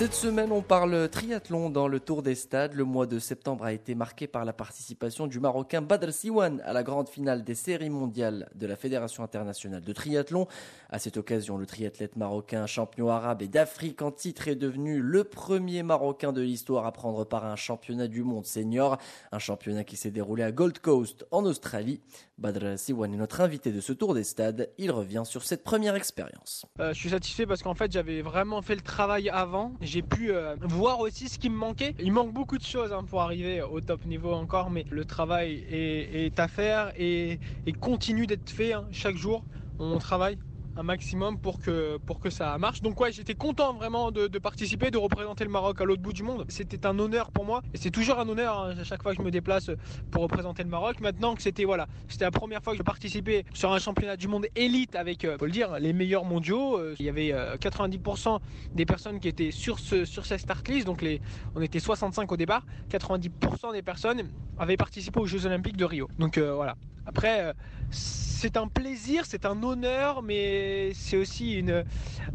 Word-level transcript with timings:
Cette 0.00 0.14
semaine, 0.14 0.50
on 0.50 0.62
parle 0.62 1.10
triathlon 1.10 1.68
dans 1.68 1.86
le 1.86 2.00
Tour 2.00 2.22
des 2.22 2.34
Stades. 2.34 2.72
Le 2.72 2.84
mois 2.84 3.04
de 3.04 3.18
septembre 3.18 3.64
a 3.64 3.74
été 3.74 3.94
marqué 3.94 4.26
par 4.26 4.46
la 4.46 4.54
participation 4.54 5.26
du 5.26 5.40
Marocain 5.40 5.82
Badr 5.82 6.10
Siwan 6.10 6.62
à 6.64 6.72
la 6.72 6.82
grande 6.82 7.10
finale 7.10 7.44
des 7.44 7.54
séries 7.54 7.90
mondiales 7.90 8.48
de 8.54 8.66
la 8.66 8.76
Fédération 8.76 9.22
internationale 9.22 9.82
de 9.82 9.92
triathlon. 9.92 10.48
À 10.88 10.98
cette 10.98 11.18
occasion, 11.18 11.58
le 11.58 11.66
triathlète 11.66 12.16
marocain, 12.16 12.64
champion 12.64 13.10
arabe 13.10 13.42
et 13.42 13.48
d'Afrique 13.48 14.00
en 14.00 14.10
titre, 14.10 14.48
est 14.48 14.56
devenu 14.56 15.00
le 15.02 15.22
premier 15.22 15.82
Marocain 15.82 16.32
de 16.32 16.40
l'histoire 16.40 16.86
à 16.86 16.92
prendre 16.92 17.24
part 17.24 17.44
à 17.44 17.52
un 17.52 17.56
championnat 17.56 18.08
du 18.08 18.22
monde 18.22 18.46
senior. 18.46 18.96
Un 19.32 19.38
championnat 19.38 19.84
qui 19.84 19.98
s'est 19.98 20.10
déroulé 20.10 20.44
à 20.44 20.50
Gold 20.50 20.78
Coast, 20.78 21.26
en 21.30 21.44
Australie. 21.44 22.00
Badr 22.38 22.78
Siwan 22.78 23.12
est 23.12 23.18
notre 23.18 23.42
invité 23.42 23.70
de 23.70 23.82
ce 23.82 23.92
Tour 23.92 24.14
des 24.14 24.24
Stades. 24.24 24.70
Il 24.78 24.92
revient 24.92 25.24
sur 25.26 25.44
cette 25.44 25.62
première 25.62 25.94
expérience. 25.94 26.64
Euh, 26.80 26.94
je 26.94 26.98
suis 26.98 27.10
satisfait 27.10 27.44
parce 27.44 27.62
qu'en 27.62 27.74
fait, 27.74 27.92
j'avais 27.92 28.22
vraiment 28.22 28.62
fait 28.62 28.74
le 28.74 28.80
travail 28.80 29.28
avant 29.28 29.74
j'ai 29.90 30.02
pu 30.02 30.30
euh, 30.30 30.56
voir 30.62 31.00
aussi 31.00 31.28
ce 31.28 31.38
qui 31.38 31.50
me 31.50 31.56
manquait. 31.56 31.94
Il 31.98 32.12
manque 32.12 32.32
beaucoup 32.32 32.58
de 32.58 32.62
choses 32.62 32.92
hein, 32.92 33.04
pour 33.04 33.22
arriver 33.22 33.60
au 33.60 33.80
top 33.80 34.04
niveau 34.04 34.32
encore, 34.32 34.70
mais 34.70 34.86
le 34.90 35.04
travail 35.04 35.64
est, 35.68 36.38
à 36.38 36.46
faire 36.46 36.92
et, 36.96 37.40
continue 37.80 38.26
d'être 38.26 38.50
fait 38.50 38.72
hein, 38.72 38.86
chaque 38.92 39.16
jour. 39.16 39.44
On 39.78 39.98
travaille 39.98 40.38
un 40.80 40.82
maximum 40.82 41.38
pour 41.38 41.60
que, 41.60 41.98
pour 41.98 42.20
que 42.20 42.30
ça 42.30 42.56
marche. 42.56 42.80
Donc 42.80 42.98
ouais, 43.00 43.12
j'étais 43.12 43.34
content 43.34 43.74
vraiment 43.74 44.10
de, 44.10 44.26
participer, 44.38 44.90
de 44.90 44.96
représenter 44.96 45.44
le 45.44 45.50
Maroc 45.50 45.78
à 45.80 45.84
l'autre 45.84 46.00
bout 46.00 46.14
du 46.14 46.22
monde. 46.22 46.46
C'était 46.48 46.86
un 46.86 46.98
honneur 46.98 47.30
pour 47.30 47.44
moi 47.44 47.60
et 47.74 47.76
c'est 47.76 47.90
toujours 47.90 48.18
un 48.18 48.26
honneur 48.26 48.58
hein, 48.58 48.74
à 48.80 48.84
chaque 48.84 49.02
fois 49.02 49.12
que 49.12 49.18
je 49.18 49.22
me 49.22 49.30
déplace 49.30 49.70
pour 50.10 50.22
représenter 50.22 50.62
le 50.62 50.70
Maroc. 50.70 51.00
Maintenant 51.00 51.34
que 51.34 51.42
c'était 51.42 51.66
voilà, 51.66 51.86
c'était 52.08 52.24
la 52.24 52.30
première 52.30 52.62
fois 52.62 52.72
que 52.72 52.78
je 52.78 52.82
participais 52.82 53.44
sur 53.52 53.70
un 53.72 53.78
championnat 53.78 54.16
du 54.16 54.26
monde 54.26 54.46
élite 54.56 54.96
avec, 54.96 55.26
euh, 55.26 55.36
faut 55.38 55.44
le 55.44 55.52
dire, 55.52 55.78
les 55.78 55.92
meilleurs 55.92 56.24
mondiaux. 56.24 56.78
Euh, 56.78 56.94
il 56.98 57.04
y 57.04 57.10
avait 57.10 57.30
90% 57.58 58.34
euh, 58.34 58.38
des 58.74 58.86
personnes 58.86 59.20
qui 59.20 59.28
étaient 59.28 59.50
sur 59.50 59.78
ce 59.78 60.06
sur 60.06 60.24
cette 60.24 60.40
start 60.40 60.66
list, 60.66 60.86
donc 60.86 61.02
les, 61.02 61.20
on 61.54 61.60
était 61.60 61.80
65 61.80 62.32
au 62.32 62.36
départ. 62.38 62.64
90% 62.88 63.72
des 63.74 63.82
personnes 63.82 64.22
avaient 64.58 64.78
participé 64.78 65.20
aux 65.20 65.26
Jeux 65.26 65.44
Olympiques 65.44 65.76
de 65.76 65.84
Rio. 65.84 66.08
Donc 66.18 66.38
voilà. 66.38 66.76
Après 67.06 67.54
c'est 68.40 68.56
un 68.56 68.68
plaisir, 68.68 69.24
c'est 69.26 69.44
un 69.44 69.62
honneur, 69.62 70.22
mais 70.22 70.92
c'est 70.94 71.18
aussi 71.18 71.58
une, 71.58 71.84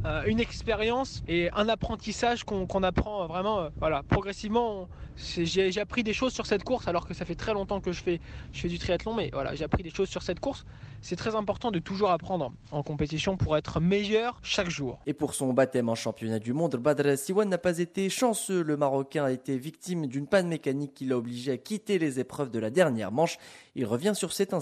euh, 0.05 0.23
une 0.27 0.39
expérience 0.39 1.23
et 1.27 1.49
un 1.51 1.67
apprentissage 1.67 2.43
qu'on 2.43 2.83
apprend 2.83 3.25
vraiment 3.25 3.59
euh, 3.59 3.69
voilà, 3.79 4.03
progressivement. 4.03 4.87
J'ai 5.17 5.79
appris 5.79 6.03
des 6.03 6.11
choses 6.13 6.33
sur 6.33 6.45
cette 6.45 6.63
course 6.63 6.87
alors 6.87 7.07
que 7.07 7.13
ça 7.13 7.25
fait 7.25 7.35
très 7.35 7.53
longtemps 7.53 7.79
que 7.79 7.91
je 7.93 8.03
fais, 8.03 8.19
je 8.51 8.59
fais 8.59 8.67
du 8.67 8.77
triathlon, 8.77 9.15
mais 9.15 9.29
voilà, 9.31 9.55
j'ai 9.55 9.63
appris 9.63 9.81
des 9.81 9.89
choses 9.89 10.09
sur 10.09 10.21
cette 10.21 10.41
course. 10.41 10.65
C'est 11.01 11.15
très 11.15 11.35
important 11.35 11.71
de 11.71 11.79
toujours 11.79 12.09
apprendre 12.09 12.51
en 12.71 12.83
compétition 12.83 13.37
pour 13.37 13.55
être 13.55 13.79
meilleur 13.79 14.39
chaque 14.43 14.69
jour. 14.69 14.99
Et 15.05 15.13
pour 15.13 15.33
son 15.33 15.53
baptême 15.53 15.87
en 15.87 15.95
championnat 15.95 16.39
du 16.39 16.51
monde, 16.51 16.75
Badr 16.75 17.17
Siwan 17.17 17.47
n'a 17.47 17.57
pas 17.57 17.77
été 17.77 18.09
chanceux. 18.09 18.61
Le 18.61 18.75
Marocain 18.75 19.23
a 19.23 19.31
été 19.31 19.57
victime 19.57 20.07
d'une 20.07 20.27
panne 20.27 20.47
mécanique 20.47 20.93
qui 20.95 21.05
l'a 21.05 21.17
obligé 21.17 21.51
à 21.51 21.57
quitter 21.57 21.97
les 21.97 22.19
épreuves 22.19 22.49
de 22.49 22.59
la 22.59 22.71
dernière 22.71 23.11
manche. 23.11 23.37
Il 23.75 23.85
revient 23.85 24.13
sur 24.15 24.33
cet 24.33 24.53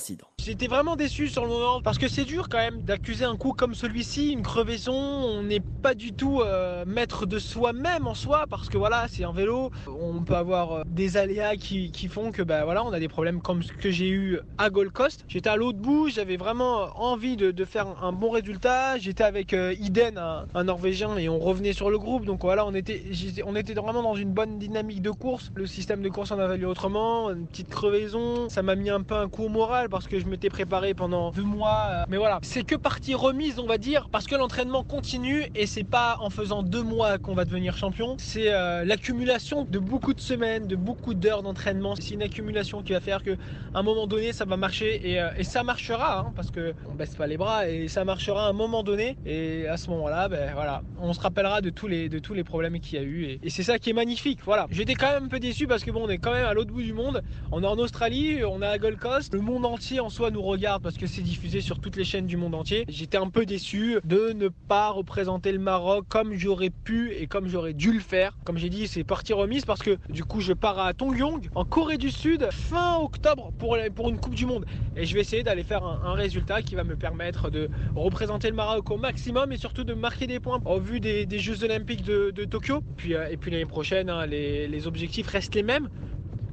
J'étais 0.45 0.67
vraiment 0.67 0.97
déçu 0.97 1.29
sur 1.29 1.43
le 1.43 1.49
moment 1.49 1.81
parce 1.81 1.97
que 1.97 2.09
c'est 2.09 2.25
dur 2.25 2.49
quand 2.49 2.57
même 2.57 2.81
d'accuser 2.81 3.23
un 3.23 3.37
coup 3.37 3.53
comme 3.53 3.75
celui-ci, 3.75 4.31
une 4.31 4.41
crevaison. 4.41 4.93
On 4.93 5.43
n'est 5.43 5.61
pas 5.61 5.93
du 5.93 6.11
tout 6.11 6.41
euh, 6.41 6.83
maître 6.85 7.25
de 7.25 7.39
soi-même 7.39 8.07
en 8.07 8.13
soi 8.13 8.45
parce 8.49 8.67
que 8.67 8.77
voilà, 8.77 9.05
c'est 9.07 9.23
un 9.23 9.31
vélo. 9.31 9.71
On 9.87 10.21
peut 10.21 10.35
avoir 10.35 10.71
euh, 10.71 10.83
des 10.85 11.15
aléas 11.15 11.55
qui, 11.55 11.91
font 12.09 12.31
que 12.31 12.41
bah 12.41 12.65
voilà, 12.65 12.83
on 12.83 12.91
a 12.91 12.99
des 12.99 13.07
problèmes 13.07 13.41
comme 13.41 13.63
ce 13.63 13.71
que 13.71 13.89
j'ai 13.89 14.09
eu 14.09 14.39
à 14.57 14.69
Gold 14.69 14.91
Coast. 14.91 15.23
J'étais 15.29 15.49
à 15.49 15.55
l'autre 15.55 15.79
bout, 15.79 16.09
j'avais 16.09 16.35
vraiment 16.35 16.89
envie 17.01 17.37
de, 17.37 17.63
faire 17.63 18.03
un 18.03 18.11
bon 18.11 18.29
résultat. 18.29 18.97
J'étais 18.97 19.23
avec 19.23 19.53
euh, 19.53 19.73
Iden, 19.79 20.17
un, 20.17 20.63
Norvégien, 20.65 21.15
et 21.17 21.29
on 21.29 21.39
revenait 21.39 21.71
sur 21.71 21.89
le 21.89 21.97
groupe. 21.97 22.25
Donc 22.25 22.41
voilà, 22.41 22.65
on 22.65 22.73
était, 22.73 23.03
on 23.45 23.55
était 23.55 23.73
vraiment 23.73 24.03
dans 24.03 24.15
une 24.15 24.33
bonne 24.33 24.59
dynamique 24.59 25.01
de 25.01 25.11
course. 25.11 25.51
Le 25.55 25.65
système 25.67 26.01
de 26.01 26.09
course 26.09 26.31
en 26.31 26.39
a 26.39 26.47
valu 26.47 26.65
autrement, 26.65 27.31
une 27.31 27.47
petite 27.47 27.69
crevaison. 27.69 28.49
Ça 28.49 28.61
m'a 28.61 28.75
mis 28.75 28.89
un 28.89 29.01
peu 29.01 29.15
un 29.15 29.29
coup 29.29 29.43
au 29.43 29.49
moral 29.49 29.82
parce 29.89 30.07
que 30.07 30.19
je 30.19 30.25
m'étais 30.25 30.49
préparé 30.49 30.93
pendant 30.93 31.31
deux 31.31 31.43
mois. 31.43 31.87
Euh, 31.89 32.03
mais 32.09 32.17
voilà, 32.17 32.39
c'est 32.41 32.63
que 32.63 32.75
partie 32.75 33.15
remise, 33.15 33.59
on 33.59 33.65
va 33.65 33.77
dire, 33.77 34.09
parce 34.11 34.25
que 34.25 34.35
l'entraînement 34.35 34.83
continue 34.83 35.45
et 35.55 35.65
c'est 35.65 35.83
pas 35.83 36.17
en 36.19 36.29
faisant 36.29 36.63
deux 36.63 36.83
mois 36.83 37.17
qu'on 37.17 37.33
va 37.33 37.45
devenir 37.45 37.77
champion. 37.77 38.15
C'est 38.19 38.53
euh, 38.53 38.85
l'accumulation 38.85 39.63
de 39.63 39.79
beaucoup 39.79 40.13
de 40.13 40.21
semaines, 40.21 40.67
de 40.67 40.75
beaucoup 40.75 41.13
d'heures 41.13 41.43
d'entraînement. 41.43 41.95
C'est 41.95 42.13
une 42.13 42.21
accumulation 42.21 42.81
qui 42.81 42.93
va 42.93 42.99
faire 42.99 43.23
que 43.23 43.31
à 43.73 43.79
un 43.79 43.83
moment 43.83 44.07
donné, 44.07 44.33
ça 44.33 44.45
va 44.45 44.57
marcher 44.57 45.09
et, 45.09 45.19
euh, 45.19 45.29
ça 45.43 45.63
marchera 45.63 46.19
hein, 46.19 46.33
parce 46.35 46.51
que 46.51 46.73
on 46.89 46.95
baisse 46.95 47.15
pas 47.15 47.27
les 47.27 47.37
bras 47.37 47.67
et 47.67 47.87
ça 47.87 48.05
marchera 48.05 48.45
à 48.45 48.49
un 48.49 48.53
moment 48.53 48.83
donné. 48.83 49.17
Et 49.25 49.67
à 49.67 49.77
ce 49.77 49.89
moment-là, 49.89 50.27
ben 50.29 50.51
voilà, 50.53 50.81
on 50.99 51.13
se 51.13 51.19
rappellera 51.19 51.61
de 51.61 51.69
tous 51.69 51.87
les 51.87 52.09
de 52.09 52.19
tous 52.19 52.33
les 52.33 52.43
problèmes 52.43 52.79
qu'il 52.79 52.99
y 52.99 53.01
a 53.01 53.05
eu 53.05 53.39
et, 53.43 53.49
c'est 53.49 53.63
ça 53.63 53.77
qui 53.77 53.91
est 53.91 53.93
magnifique. 53.93 54.39
Voilà, 54.45 54.67
j'étais 54.71 54.95
quand 54.95 55.11
même 55.11 55.25
un 55.25 55.27
peu 55.27 55.39
déçu 55.39 55.67
parce 55.67 55.83
que 55.83 55.91
bon, 55.91 56.05
on 56.05 56.09
est 56.09 56.17
quand 56.17 56.31
même 56.31 56.45
à 56.45 56.53
l'autre 56.53 56.71
bout 56.71 56.81
du 56.81 56.93
monde. 56.93 57.21
On 57.51 57.61
est 57.61 57.67
en 57.67 57.77
Australie, 57.77 58.43
on 58.43 58.61
est 58.61 58.67
à 58.67 58.77
Gold 58.77 58.97
Coast. 58.97 59.33
Le 59.33 59.41
monde 59.41 59.65
en 59.99 60.09
soi 60.09 60.29
nous 60.29 60.41
regarde 60.43 60.83
parce 60.83 60.97
que 60.97 61.07
c'est 61.07 61.23
diffusé 61.23 61.59
sur 61.59 61.79
toutes 61.79 61.95
les 61.95 62.03
chaînes 62.03 62.27
du 62.27 62.37
monde 62.37 62.53
entier. 62.53 62.85
J'étais 62.87 63.17
un 63.17 63.29
peu 63.29 63.43
déçu 63.43 63.97
de 64.03 64.31
ne 64.33 64.49
pas 64.49 64.91
représenter 64.91 65.51
le 65.51 65.57
Maroc 65.57 66.05
comme 66.09 66.35
j'aurais 66.35 66.69
pu 66.69 67.11
et 67.13 67.25
comme 67.25 67.47
j'aurais 67.47 67.73
dû 67.73 67.91
le 67.91 67.99
faire. 67.99 68.37
Comme 68.45 68.59
j'ai 68.59 68.69
dit, 68.69 68.87
c'est 68.87 69.03
partie 69.03 69.33
remise 69.33 69.65
parce 69.65 69.81
que 69.81 69.97
du 70.09 70.23
coup, 70.23 70.41
je 70.41 70.53
pars 70.53 70.77
à 70.77 70.93
Tongyong 70.93 71.49
en 71.55 71.65
Corée 71.65 71.97
du 71.97 72.11
Sud 72.11 72.47
fin 72.51 72.99
octobre 72.99 73.51
pour, 73.57 73.75
une 73.75 74.19
Coupe 74.19 74.35
du 74.35 74.45
Monde. 74.45 74.65
Et 74.95 75.05
je 75.05 75.13
vais 75.15 75.21
essayer 75.21 75.41
d'aller 75.41 75.63
faire 75.63 75.83
un, 75.83 76.13
résultat 76.13 76.61
qui 76.61 76.75
va 76.75 76.83
me 76.83 76.95
permettre 76.95 77.49
de 77.49 77.67
représenter 77.95 78.49
le 78.49 78.55
Maroc 78.55 78.91
au 78.91 78.97
maximum 78.97 79.51
et 79.51 79.57
surtout 79.57 79.83
de 79.83 79.95
marquer 79.95 80.27
des 80.27 80.39
points 80.39 80.61
au 80.65 80.79
vu 80.79 80.99
des, 80.99 81.27
Jeux 81.39 81.63
Olympiques 81.63 82.03
de, 82.03 82.45
Tokyo. 82.45 82.81
Puis, 82.95 83.15
euh, 83.15 83.27
et 83.31 83.37
puis 83.37 83.49
l'année 83.49 83.65
prochaine, 83.65 84.11
hein, 84.11 84.27
les 84.27 84.85
objectifs 84.85 85.27
restent 85.27 85.55
les 85.55 85.63
mêmes 85.63 85.89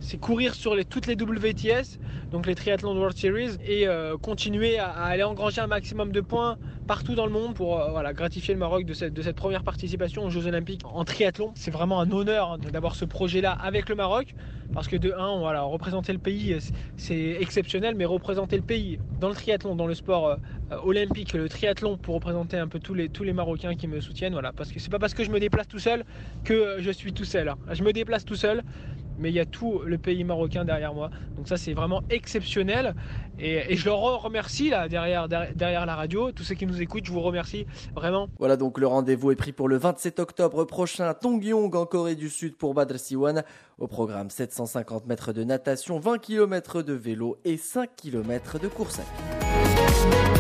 c'est 0.01 0.19
courir 0.19 0.55
sur 0.55 0.75
toutes 0.89 1.07
les 1.07 1.15
WTS, 1.15 1.99
donc 2.33 2.47
les 2.47 2.55
Triathlon 2.55 2.97
World 2.97 3.17
Series, 3.17 3.57
et 3.65 3.87
euh, 3.87 4.17
continuer 4.17 4.79
à, 4.79 4.89
aller 4.89 5.23
engranger 5.23 5.61
un 5.61 5.67
maximum 5.67 6.11
de 6.11 6.21
points 6.21 6.59
partout 6.87 7.15
dans 7.15 7.27
le 7.27 7.33
monde 7.33 7.55
pour 7.55 7.79
euh, 7.79 8.13
gratifier 8.13 8.55
le 8.55 8.61
Maroc 8.61 8.85
de 8.85 8.95
cette, 8.95 9.13
de 9.13 9.33
première 9.33 9.63
participation 9.63 10.25
aux 10.25 10.31
Jeux 10.31 10.47
Olympiques 10.47 10.83
en 10.85 11.05
triathlon. 11.05 11.53
C'est 11.55 11.71
vraiment 11.71 12.01
un 12.01 12.11
honneur 12.11 12.53
hein, 12.53 12.59
d'avoir 12.73 12.95
ce 12.97 13.05
projet-là 13.05 13.53
avec 13.53 13.89
le 13.89 13.95
Maroc, 13.95 14.35
parce 14.73 14.89
que 14.89 14.97
de 14.97 15.13
un, 15.13 15.39
voilà, 15.39 15.63
représenter 15.63 16.13
le 16.13 16.19
pays, 16.19 16.57
c'est 16.97 17.37
exceptionnel, 17.41 17.95
mais 17.95 18.05
représenter 18.05 18.57
le 18.57 18.63
pays 18.63 18.99
dans 19.21 19.29
le 19.29 19.35
triathlon, 19.35 19.77
dans 19.77 19.87
le 19.87 19.95
sport 19.95 20.29
euh, 20.29 20.37
olympique, 20.83 21.35
le 21.35 21.49
triathlon, 21.49 21.97
pour 21.99 22.15
représenter 22.15 22.57
un 22.57 22.69
peu 22.69 22.79
tous 22.79 22.95
les, 22.95 23.09
tous 23.09 23.25
les 23.25 23.33
Marocains 23.33 23.75
qui 23.75 23.87
me 23.87 24.01
soutiennent, 24.01 24.33
voilà, 24.33 24.53
parce 24.53 24.73
que 24.73 24.81
c'est 24.81 24.91
pas 24.91 24.99
parce 24.99 25.15
que 25.15 25.25
je 25.25 25.31
me 25.31 25.41
déplace 25.41 25.69
tout 25.69 25.79
seul 25.79 26.05
que 26.45 26.77
je 26.79 26.91
suis 26.91 27.13
tout 27.13 27.25
seul. 27.25 27.49
Hein. 27.49 27.59
Je 27.73 27.83
me 27.83 27.93
déplace 27.93 28.25
tout 28.25 28.37
seul, 28.37 28.63
mais 29.21 29.31
il 29.31 29.35
y 29.35 29.41
a 29.41 29.47
tout 29.47 29.81
le 29.85 29.99
pays 29.99 30.25
marocain 30.25 30.65
derrière 30.65 30.95
moi. 30.95 31.11
Donc 31.37 31.47
ça 31.47 31.57
c'est 31.57 31.75
vraiment 31.75 32.03
exceptionnel. 32.11 32.95
Et, 33.39 33.77
je 33.77 33.85
leur 33.87 34.01
remercie 34.23 34.69
là 34.71 34.89
derrière, 34.89 35.29
derrière, 35.29 35.87
la 35.87 35.97
radio. 35.97 36.31
Tous 36.33 36.43
ceux 36.43 36.55
qui 36.55 36.67
nous 36.67 36.83
écoutent, 36.83 37.07
je 37.07 37.13
vous 37.13 37.21
remercie 37.21 37.67
vraiment. 37.95 38.29
Voilà 38.39 38.57
donc 38.57 38.79
le 38.79 38.87
rendez-vous 38.87 39.31
est 39.31 39.37
pris 39.37 39.53
pour 39.53 39.69
le 39.69 39.77
27 39.77 40.19
octobre 40.19 40.65
prochain 40.65 41.15
Tongyong 41.15 41.75
en 41.75 41.87
Corée 41.87 42.17
du 42.17 42.29
Sud 42.29 42.57
pour 42.57 42.75
Badr 42.75 42.99
Siwan. 42.99 43.45
Au 43.79 43.87
programme 43.87 44.29
750 44.29 45.07
mètres 45.07 45.33
de 45.33 45.45
natation, 45.45 45.99
20 45.99 46.19
km 46.19 46.83
de 46.83 46.93
vélo 46.93 47.39
et 47.45 47.57
5 47.57 47.91
km 47.97 48.59
de 48.59 48.69
course 48.69 48.99
à 48.99 49.03
pied. 49.03 50.40